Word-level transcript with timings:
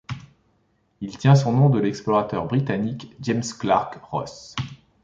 Il 1.01 1.15
tient 1.15 1.35
son 1.35 1.51
nom 1.53 1.69
de 1.69 1.77
l'explorateur 1.79 2.47
britannique 2.47 3.13
James 3.19 3.43
Clark 3.59 3.99
Ross. 4.09 4.55